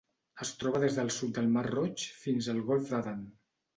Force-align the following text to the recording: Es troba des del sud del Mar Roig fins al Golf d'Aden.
Es 0.45 0.51
troba 0.61 0.79
des 0.83 0.95
del 1.01 1.11
sud 1.17 1.35
del 1.39 1.51
Mar 1.57 1.63
Roig 1.67 2.07
fins 2.23 2.49
al 2.55 2.67
Golf 2.71 2.91
d'Aden. 2.95 3.21